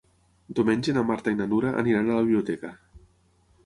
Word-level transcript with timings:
Diumenge 0.59 0.95
na 0.95 1.03
Marta 1.11 1.35
i 1.35 1.39
na 1.43 1.49
Nura 1.53 1.77
aniran 1.85 2.11
a 2.11 2.19
la 2.19 2.27
biblioteca. 2.29 2.77